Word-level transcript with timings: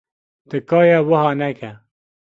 Tika 0.49 0.79
ye 0.87 0.97
wiha 1.07 1.31
neke. 1.39 1.69